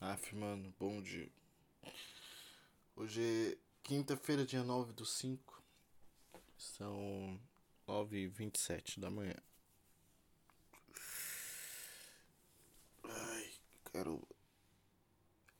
[0.00, 1.28] Aff, mano, bom dia.
[2.94, 5.60] Hoje é quinta-feira, dia 9 do 5.
[6.56, 7.40] São
[7.84, 9.34] 9h27 da manhã.
[13.02, 13.52] Ai,
[13.92, 14.16] cara.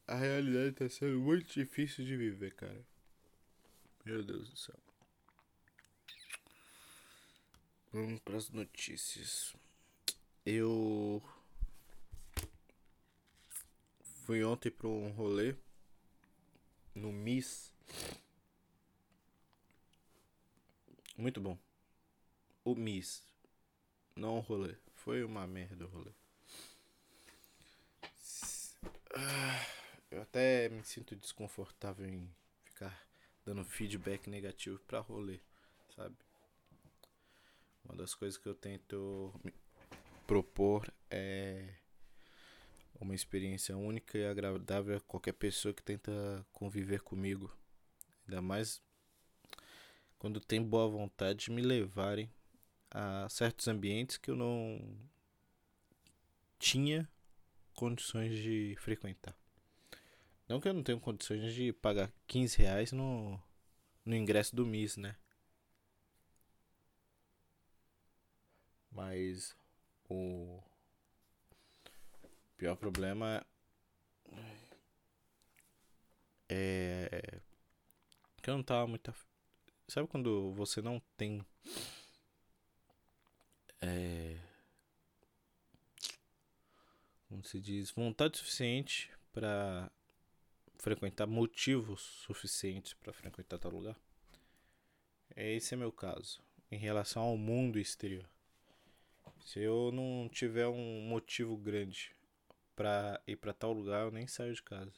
[0.06, 2.86] A realidade tá sendo muito difícil de viver, cara.
[4.04, 4.78] Meu Deus do céu.
[7.92, 9.56] Vamos pras notícias.
[10.46, 11.20] Eu
[14.28, 15.56] Fui ontem para um rolê
[16.94, 17.72] no Miss.
[21.16, 21.58] Muito bom.
[22.62, 23.22] O Miss.
[24.14, 24.76] Não o rolê.
[24.96, 26.10] Foi uma merda o rolê.
[29.14, 29.66] Ah,
[30.10, 32.30] eu até me sinto desconfortável em
[32.64, 33.08] ficar
[33.46, 35.40] dando feedback negativo para rolê,
[35.96, 36.14] sabe?
[37.82, 39.32] Uma das coisas que eu tento
[40.26, 41.77] propor é
[43.00, 47.52] uma experiência única e agradável a qualquer pessoa que tenta conviver comigo.
[48.26, 48.82] Ainda mais
[50.18, 52.30] quando tem boa vontade de me levarem
[52.90, 54.80] a certos ambientes que eu não
[56.58, 57.08] tinha
[57.74, 59.36] condições de frequentar.
[60.48, 63.40] Não que eu não tenho condições de pagar 15 reais no,
[64.04, 65.16] no ingresso do MIS, né?
[68.90, 69.54] Mas
[70.08, 70.60] o
[72.58, 73.46] pior problema
[76.48, 77.40] é
[78.48, 79.14] que eu não tava muito.
[79.86, 81.44] Sabe quando você não tem.
[83.80, 84.38] É.
[87.28, 87.90] Como se diz?
[87.90, 89.90] Vontade suficiente para
[90.78, 93.96] frequentar motivos suficientes para frequentar tal lugar?
[95.36, 98.28] Esse é meu caso em relação ao mundo exterior.
[99.44, 102.17] Se eu não tiver um motivo grande
[102.78, 104.92] pra ir pra tal lugar, eu nem saio de casa.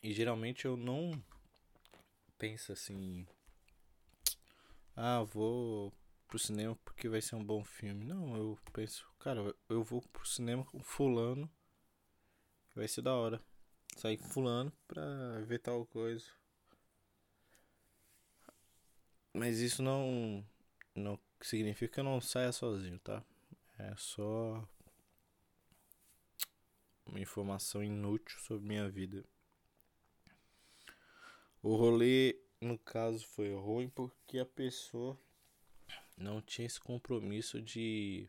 [0.00, 1.20] E geralmente eu não
[2.38, 3.26] penso assim.
[4.94, 5.92] Ah, vou
[6.28, 8.04] pro cinema porque vai ser um bom filme.
[8.04, 11.50] Não, eu penso, cara, eu vou pro cinema com fulano.
[12.72, 13.42] Vai ser da hora.
[13.96, 15.02] Sair com fulano pra
[15.46, 16.30] ver tal coisa.
[19.34, 20.46] Mas isso não
[20.94, 23.24] não significa que eu não saia sozinho, tá?
[23.78, 24.66] É só
[27.06, 29.24] uma informação inútil sobre minha vida.
[31.62, 35.18] O rolê, no caso, foi ruim porque a pessoa
[36.16, 38.28] não tinha esse compromisso de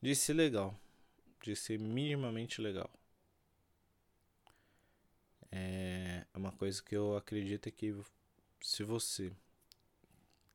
[0.00, 0.76] de ser legal,
[1.42, 2.90] de ser minimamente legal.
[5.50, 7.94] É uma coisa que eu acredito é que
[8.60, 9.32] se você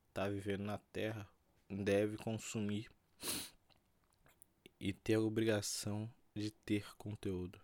[0.09, 1.29] está vivendo na Terra,
[1.69, 2.89] deve consumir
[4.79, 7.59] e ter a obrigação de ter conteúdo.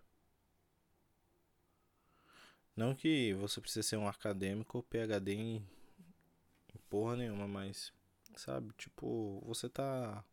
[2.75, 7.93] Não que você precise ser um acadêmico ou PhD em, em porra nenhuma, mas
[8.35, 10.23] sabe, tipo, você tá.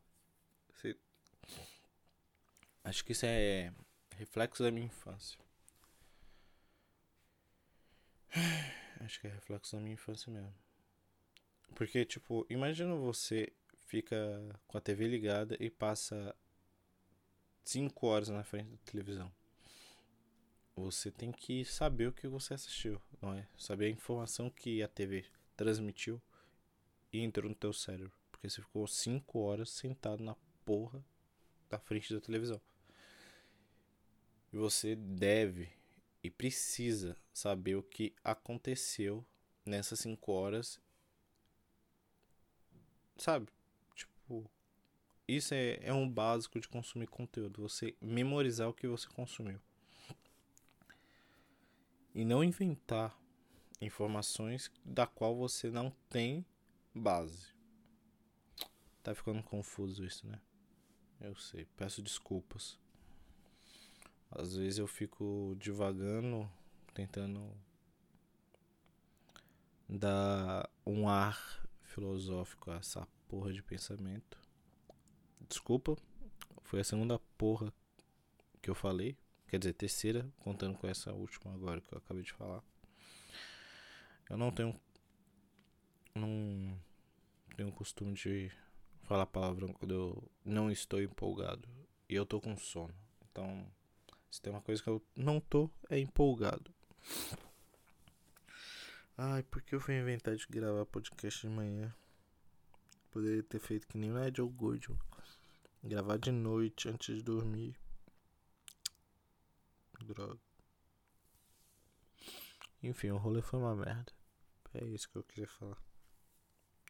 [0.73, 0.97] Você...
[2.83, 3.73] Acho que isso é
[4.17, 5.39] reflexo da minha infância.
[9.01, 10.55] Acho que é reflexo da minha infância mesmo.
[11.75, 13.53] Porque, tipo, imagina você
[13.87, 14.17] fica
[14.67, 16.35] com a TV ligada e passa
[17.65, 19.32] 5 horas na frente da televisão.
[20.76, 23.47] Você tem que saber o que você assistiu, não é?
[23.59, 25.25] Saber a informação que a TV
[25.56, 26.20] transmitiu
[27.12, 28.12] e entrou no teu cérebro.
[28.31, 30.34] Porque você ficou 5 horas sentado na
[30.65, 31.04] porra
[31.69, 32.60] da frente da televisão.
[34.53, 35.69] E você deve
[36.22, 39.25] e precisa saber o que aconteceu
[39.65, 40.81] nessas 5 horas.
[43.16, 43.49] Sabe?
[45.31, 47.63] Isso é, é um básico de consumir conteúdo.
[47.63, 49.61] Você memorizar o que você consumiu.
[52.13, 53.17] E não inventar
[53.81, 56.45] informações da qual você não tem
[56.93, 57.55] base.
[59.05, 60.41] Tá ficando confuso isso, né?
[61.21, 62.76] Eu sei, peço desculpas.
[64.33, 66.50] Às vezes eu fico divagando,
[66.93, 67.56] tentando
[69.88, 74.39] dar um ar filosófico a essa porra de pensamento.
[75.50, 75.97] Desculpa,
[76.62, 77.75] foi a segunda porra
[78.62, 79.19] que eu falei.
[79.49, 82.62] Quer dizer, terceira, contando com essa última agora que eu acabei de falar.
[84.31, 84.81] Eu não tenho.
[86.14, 86.79] Não
[87.56, 88.52] tenho costume de
[89.02, 91.69] falar palavrão quando eu não estou empolgado.
[92.08, 92.94] E eu tô com sono.
[93.29, 93.67] Então,
[94.31, 96.73] se tem uma coisa que eu não tô, é empolgado.
[99.19, 101.93] Ai, por que eu fui inventar de gravar podcast de manhã?
[103.11, 104.97] Poderia ter feito que nem o Nigel Goodwin
[105.82, 107.75] Gravar de noite antes de dormir.
[110.03, 110.41] Droga.
[112.82, 114.12] Enfim, o rolê foi uma merda.
[114.75, 115.82] É isso que eu queria falar.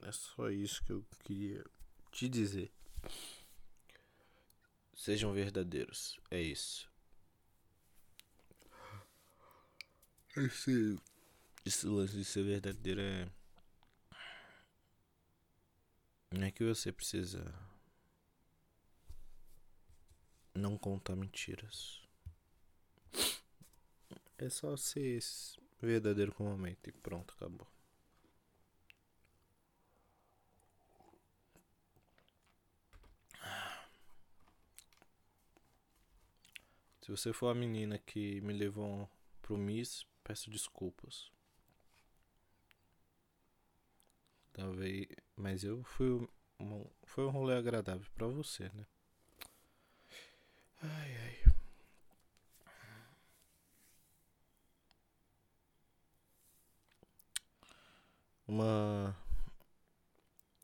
[0.02, 1.64] É só isso que eu queria
[2.10, 2.72] te dizer.
[4.94, 6.18] Sejam verdadeiros.
[6.30, 6.90] É isso.
[10.36, 10.98] Esse,
[11.64, 13.30] esse lance de ser verdadeiro é.
[16.32, 17.69] Não é que você precisa
[20.54, 22.02] não contar mentiras.
[24.38, 25.20] É só ser
[25.80, 27.66] verdadeiro com o momento e pronto, acabou.
[37.02, 39.10] Se você for a menina que me levou
[39.42, 41.30] pro Miss, peço desculpas.
[44.52, 46.28] Talvez, mas eu fui
[46.60, 48.86] um, foi um rolê agradável para você, né?
[50.82, 51.52] Ai ai.
[58.46, 59.16] Uma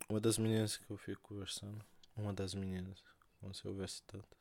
[0.08, 1.84] uma das meninas que eu fico conversando,
[2.16, 3.02] uma das meninas,
[3.40, 4.38] como se houvesse tantas.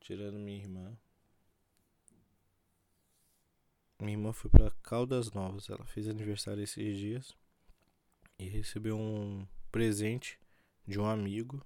[0.00, 0.96] Tirando minha irmã.
[3.98, 5.70] Minha irmã foi para Caldas Novas.
[5.70, 7.34] Ela fez aniversário esses dias
[8.38, 10.38] e recebeu um presente
[10.86, 11.64] de um amigo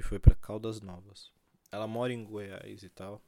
[0.00, 1.30] e foi para Caldas Novas.
[1.70, 3.22] Ela mora em Goiás e tal.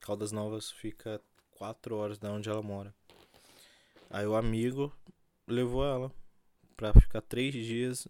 [0.00, 2.94] Caldas Novas fica quatro horas da onde ela mora.
[4.08, 4.90] Aí o amigo
[5.46, 6.10] levou ela
[6.74, 8.08] para ficar três dias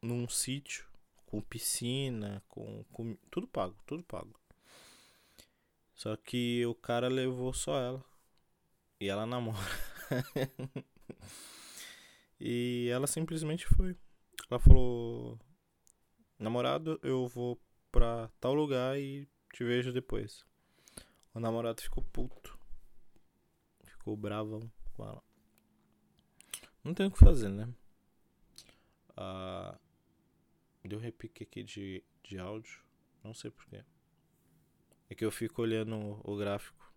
[0.00, 0.86] num sítio
[1.26, 4.38] com piscina, com, com tudo pago, tudo pago.
[5.96, 8.04] Só que o cara levou só ela.
[9.00, 9.58] E ela namora.
[12.40, 13.96] e ela simplesmente foi.
[14.48, 15.40] Ela falou:
[16.38, 20.46] Namorado, eu vou pra tal lugar e te vejo depois.
[21.34, 22.56] O namorado ficou puto.
[23.84, 25.22] Ficou bravão com ela.
[26.84, 27.68] Não tem o que fazer, né?
[29.16, 29.76] Ah,
[30.84, 32.84] deu repique aqui de, de áudio.
[33.24, 33.84] Não sei porquê.
[35.10, 36.94] É que eu fico olhando o gráfico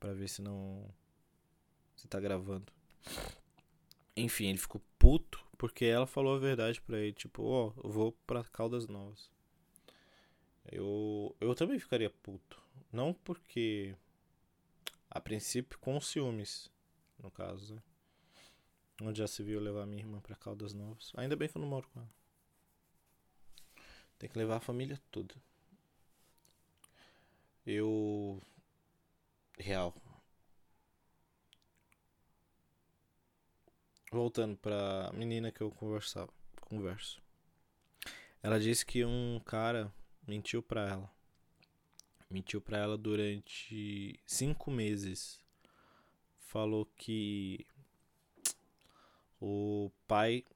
[0.00, 0.92] para ver se não
[1.94, 2.72] se tá gravando.
[4.16, 7.90] Enfim, ele ficou puto porque ela falou a verdade para ele, tipo, ó, oh, eu
[7.90, 9.30] vou para Caldas Novas.
[10.70, 12.60] Eu eu também ficaria puto,
[12.92, 13.94] não porque
[15.10, 16.70] a princípio com ciúmes,
[17.18, 17.82] no caso, né?
[19.02, 21.12] Onde já se viu levar minha irmã para Caldas Novas.
[21.16, 22.10] Ainda bem que eu não moro com ela.
[24.18, 25.34] Tem que levar a família toda.
[27.66, 28.40] Eu.
[29.58, 29.94] Real.
[34.16, 36.32] Voltando pra menina que eu conversava.
[36.62, 37.22] Converso.
[38.42, 39.92] Ela disse que um cara
[40.26, 41.10] mentiu pra ela.
[42.30, 45.38] Mentiu pra ela durante cinco meses.
[46.38, 47.66] Falou que
[49.38, 50.46] o pai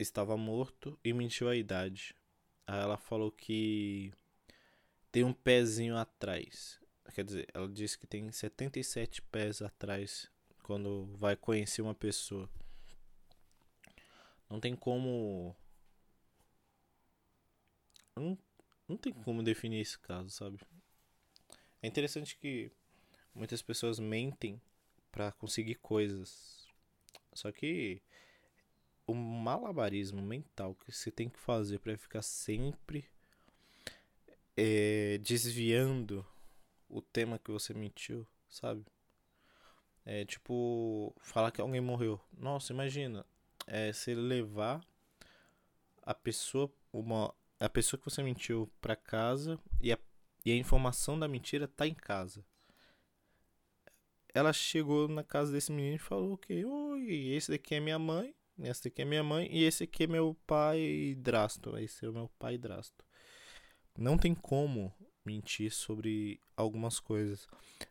[0.00, 2.12] estava morto e mentiu a idade.
[2.66, 4.12] Aí ela falou que
[5.12, 6.80] tem um pezinho atrás.
[7.14, 10.28] Quer dizer, ela disse que tem 77 pés atrás
[10.64, 12.50] quando vai conhecer uma pessoa.
[14.48, 15.56] Não tem como.
[18.14, 18.38] Não,
[18.88, 20.58] não tem como definir esse caso, sabe?
[21.82, 22.70] É interessante que
[23.34, 24.60] muitas pessoas mentem
[25.10, 26.66] para conseguir coisas.
[27.32, 28.02] Só que
[29.06, 33.08] o malabarismo mental que você tem que fazer para ficar sempre
[34.56, 36.26] é, desviando
[36.88, 38.84] o tema que você mentiu, sabe?
[40.04, 42.20] É tipo, falar que alguém morreu.
[42.32, 43.26] Nossa, imagina,
[43.66, 44.80] é você levar
[46.02, 49.98] a pessoa, uma, a pessoa que você mentiu para casa e a,
[50.44, 52.44] e a informação da mentira tá em casa.
[54.34, 58.34] Ela chegou na casa desse menino e falou que, oi, esse daqui é minha mãe,
[58.58, 61.76] esse daqui é minha mãe e esse aqui é meu pai Drasto.
[61.78, 63.06] Esse é o meu pai Drasto
[63.96, 64.92] não tem como
[65.24, 67.48] mentir sobre algumas coisas.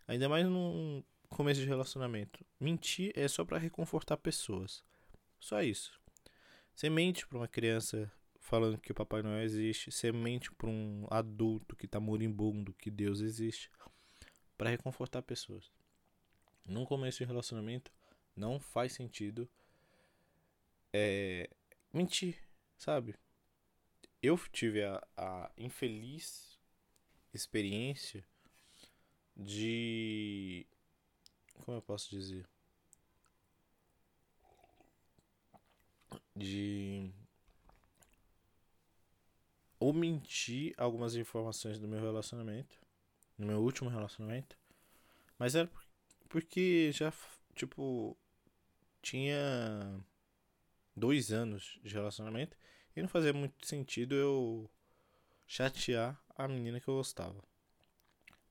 [0.07, 2.45] Ainda mais num começo de relacionamento.
[2.59, 4.83] Mentir é só para reconfortar pessoas.
[5.45, 6.01] Só isso.
[6.73, 9.91] Você mente para uma criança falando que o Papai Noel existe.
[9.91, 13.69] Você mente para um adulto que tá moribundo que Deus existe.
[14.57, 15.71] para reconfortar pessoas.
[16.65, 17.91] Num começo de relacionamento,
[18.35, 19.47] não faz sentido
[20.91, 21.47] é,
[21.93, 22.41] mentir,
[22.75, 23.13] sabe?
[24.23, 26.57] eu tive a, a infeliz
[27.31, 28.25] experiência
[29.37, 30.65] de.
[31.63, 32.47] Como eu posso dizer?
[36.35, 37.11] De
[39.79, 42.79] omiti algumas informações do meu relacionamento,
[43.37, 44.57] no meu último relacionamento,
[45.37, 45.69] mas era
[46.29, 47.13] porque já,
[47.53, 48.17] tipo,
[49.01, 50.03] tinha
[50.95, 52.57] dois anos de relacionamento
[52.95, 54.69] e não fazia muito sentido eu
[55.45, 57.43] chatear a menina que eu gostava.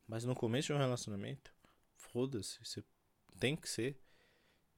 [0.06, 1.52] Mas no começo de um relacionamento,
[1.96, 2.84] foda-se, você
[3.38, 3.98] tem que ser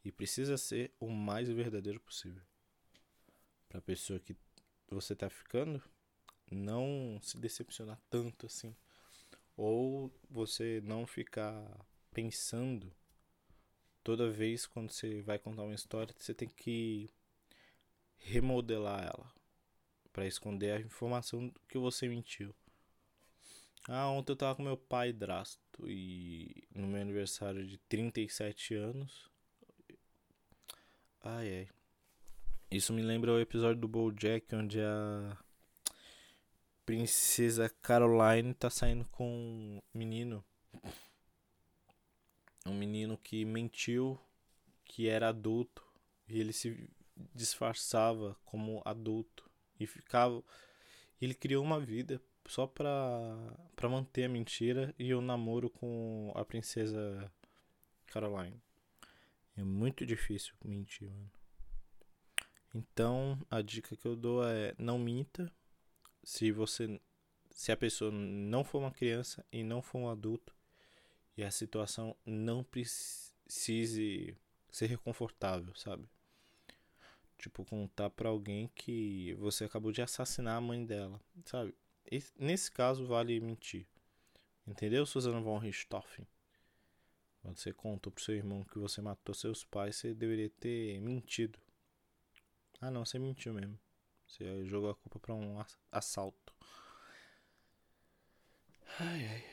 [0.04, 2.42] e precisa ser o mais verdadeiro possível.
[3.76, 4.34] Pra pessoa que
[4.88, 5.82] você tá ficando,
[6.50, 8.74] não se decepcionar tanto assim.
[9.54, 12.90] Ou você não ficar pensando
[14.02, 17.10] toda vez quando você vai contar uma história, você tem que
[18.16, 19.30] remodelar ela
[20.10, 22.54] para esconder a informação que você mentiu.
[23.86, 29.30] Ah, ontem eu tava com meu pai drasto e no meu aniversário de 37 anos.
[31.22, 31.68] Ai ai.
[32.70, 35.36] Isso me lembra o episódio do BoJack onde a
[36.84, 40.44] princesa Caroline tá saindo com um menino.
[42.66, 44.18] Um menino que mentiu
[44.84, 45.84] que era adulto
[46.28, 46.90] e ele se
[47.34, 50.42] disfarçava como adulto e ficava
[51.20, 52.88] ele criou uma vida só pra,
[53.76, 57.30] pra manter a mentira e o namoro com a princesa
[58.06, 58.60] Caroline.
[59.56, 61.35] É muito difícil mentir, mano.
[62.76, 65.50] Então, a dica que eu dou é não minta,
[66.22, 67.00] se você
[67.50, 70.54] se a pessoa não for uma criança e não for um adulto
[71.38, 74.36] e a situação não precise
[74.70, 76.06] ser reconfortável, sabe?
[77.38, 81.74] Tipo, contar para alguém que você acabou de assassinar a mãe dela, sabe?
[82.12, 83.86] E nesse caso vale mentir.
[84.66, 86.26] Entendeu, Susana von Richthofen?
[87.40, 91.58] Quando você contou pro seu irmão que você matou seus pais, você deveria ter mentido.
[92.80, 93.78] Ah, não, você mentiu mesmo.
[94.26, 96.54] Você jogou a culpa pra um assalto.
[98.98, 99.44] Ai, ai.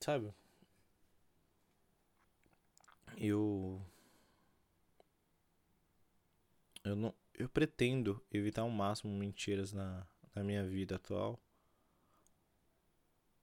[0.00, 0.32] Sabe?
[3.16, 3.80] Eu.
[6.84, 7.14] Eu não.
[7.34, 11.38] Eu pretendo evitar ao máximo mentiras na, na minha vida atual.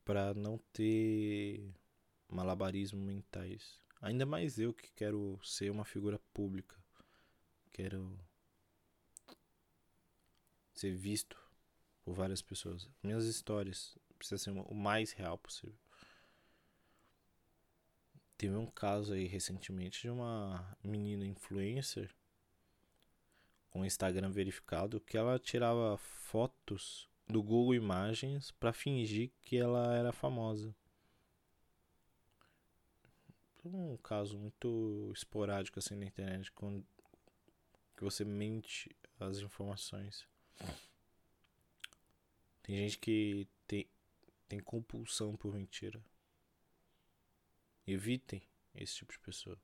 [0.03, 1.73] Pra não ter
[2.27, 3.79] malabarismo mentais.
[4.01, 6.75] Ainda mais eu que quero ser uma figura pública.
[7.71, 8.19] Quero
[10.83, 11.37] ser visto
[12.03, 12.89] por várias pessoas.
[13.01, 15.77] Minhas histórias precisam ser o mais real possível.
[18.37, 22.13] Teve um caso aí recentemente de uma menina influencer
[23.69, 30.11] com Instagram verificado que ela tirava fotos do Google Imagens para fingir que ela era
[30.11, 30.75] famosa.
[33.63, 36.85] Um caso muito esporádico assim na internet quando
[37.95, 40.32] que você mente as informações.
[42.61, 43.87] Tem gente que tem,
[44.47, 46.03] tem compulsão por mentira.
[47.85, 48.41] Evitem
[48.73, 49.59] esse tipo de pessoa.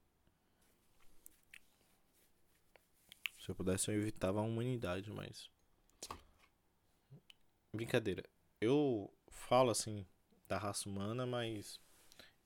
[3.40, 5.50] Se eu pudesse, eu evitava a humanidade, mas.
[7.74, 8.30] Brincadeira.
[8.60, 10.06] Eu falo assim
[10.48, 11.80] da raça humana, mas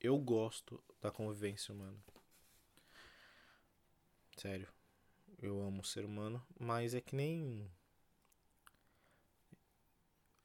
[0.00, 1.98] eu gosto da convivência humana.
[4.36, 4.72] Sério.
[5.38, 7.70] Eu amo o ser humano, mas é que nem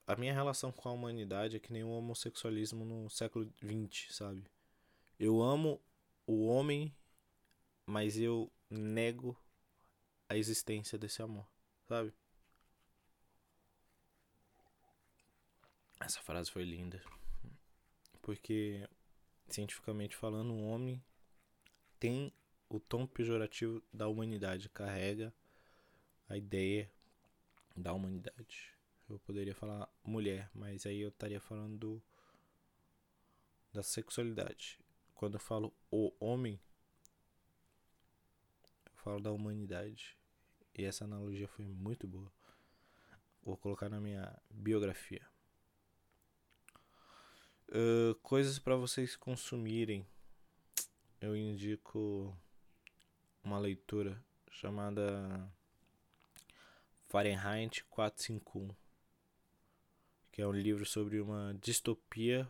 [0.10, 4.44] a minha relação com a humanidade é que nem o homossexualismo no século XX, sabe?
[5.20, 5.80] Eu amo
[6.26, 6.92] o homem,
[7.86, 9.38] mas eu nego
[10.28, 11.48] a existência desse amor,
[11.88, 12.12] sabe?
[16.00, 17.00] Essa frase foi linda.
[18.24, 18.90] Porque,
[19.48, 21.00] cientificamente falando, um homem
[22.00, 22.34] tem
[22.68, 25.32] o tom pejorativo da humanidade, carrega
[26.28, 26.92] a ideia
[27.76, 28.79] da humanidade.
[29.10, 32.00] Eu poderia falar mulher, mas aí eu estaria falando
[33.74, 34.80] da sexualidade.
[35.16, 36.60] Quando eu falo o homem,
[38.86, 40.16] eu falo da humanidade.
[40.78, 42.32] E essa analogia foi muito boa.
[43.44, 45.26] Vou colocar na minha biografia.
[47.68, 50.06] Uh, coisas para vocês consumirem.
[51.20, 52.38] Eu indico
[53.44, 55.52] uma leitura chamada
[57.08, 58.89] Fahrenheit 451
[60.40, 62.48] que é um livro sobre uma distopia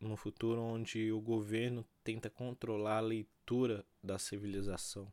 [0.00, 5.12] no futuro onde o governo tenta controlar a leitura da civilização.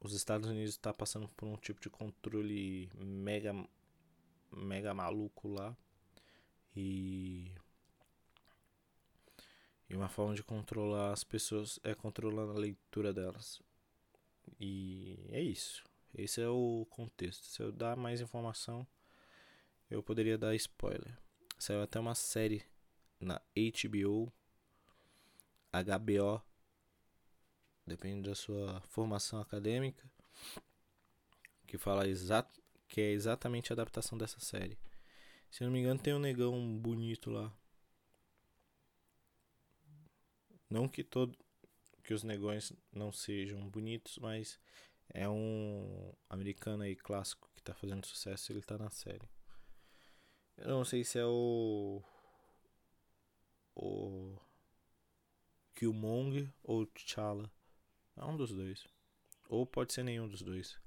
[0.00, 3.54] Os Estados Unidos está passando por um tipo de controle mega
[4.50, 5.76] mega maluco lá
[6.74, 7.52] e
[9.88, 13.62] e uma forma de controlar as pessoas é controlando a leitura delas.
[14.58, 15.84] E é isso.
[16.12, 17.44] Esse é o contexto.
[17.44, 18.84] Se eu dar mais informação,
[19.90, 21.18] eu poderia dar spoiler.
[21.58, 22.64] Saiu até uma série
[23.18, 24.32] na HBO,
[25.72, 26.42] HBO,
[27.86, 30.10] depende da sua formação acadêmica,
[31.66, 34.78] que fala exato, que é exatamente a adaptação dessa série.
[35.50, 37.52] Se não me engano, tem um negão bonito lá.
[40.68, 41.36] Não que todo
[42.04, 44.58] que os negões não sejam bonitos, mas
[45.08, 49.28] é um americano aí clássico que tá fazendo sucesso, ele tá na série.
[50.60, 52.02] Eu não sei se é o
[53.74, 54.38] o
[55.74, 57.50] Killmonger ou T'Challa.
[58.14, 58.86] É um dos dois.
[59.48, 60.78] Ou pode ser nenhum dos dois.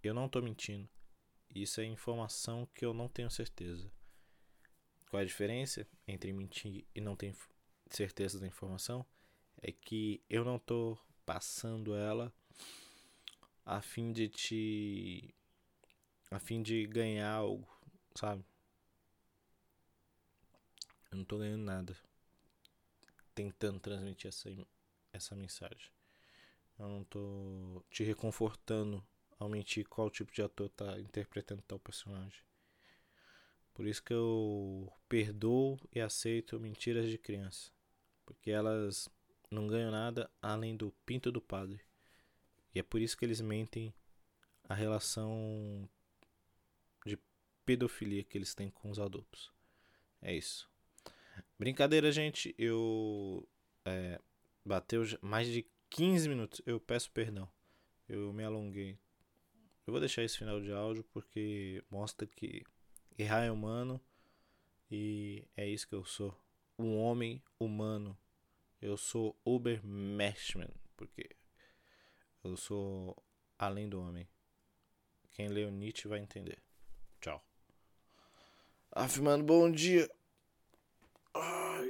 [0.00, 0.88] Eu não tô mentindo.
[1.52, 3.90] Isso é informação que eu não tenho certeza.
[5.10, 7.34] Qual é a diferença entre mentir e não ter
[7.90, 9.04] certeza da informação?
[9.60, 12.32] É que eu não tô passando ela
[13.66, 15.34] a fim de te.
[16.30, 17.68] a fim de ganhar algo,
[18.14, 18.44] sabe?
[21.10, 21.96] Eu não tô ganhando nada
[23.38, 24.50] tentando transmitir essa,
[25.12, 25.92] essa mensagem.
[26.76, 29.04] Eu não tô te reconfortando
[29.38, 32.40] ao mentir qual tipo de ator tá interpretando tal personagem.
[33.72, 37.70] Por isso que eu perdoo e aceito mentiras de criança.
[38.26, 39.08] Porque elas
[39.48, 41.80] não ganham nada além do pinto do padre.
[42.74, 43.94] E é por isso que eles mentem
[44.64, 45.88] a relação
[47.06, 47.16] de
[47.64, 49.52] pedofilia que eles têm com os adultos.
[50.20, 50.68] É isso.
[51.58, 52.54] Brincadeira, gente.
[52.56, 53.46] Eu.
[53.84, 54.20] É,
[54.64, 56.62] bateu mais de 15 minutos.
[56.64, 57.48] Eu peço perdão.
[58.08, 58.98] Eu me alonguei.
[59.86, 62.62] Eu vou deixar esse final de áudio porque mostra que
[63.18, 64.00] errar é humano
[64.90, 66.38] e é isso que eu sou.
[66.78, 68.16] Um homem humano.
[68.80, 71.28] Eu sou Uber Meshman, porque
[72.44, 73.16] eu sou
[73.58, 74.28] além do homem.
[75.32, 76.62] Quem leu Nietzsche vai entender.
[77.20, 77.44] Tchau.
[78.92, 80.08] Afirmando bom dia.
[81.34, 81.82] uh,